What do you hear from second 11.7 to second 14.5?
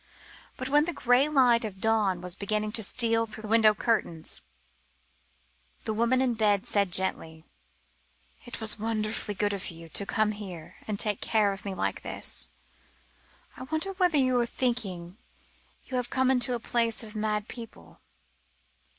like this. I wonder whether you are